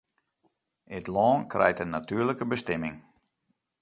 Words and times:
It 0.97 1.09
lân 1.17 1.41
krijt 1.53 1.81
in 1.83 1.93
natuerlike 1.97 2.45
bestimming. 2.51 2.97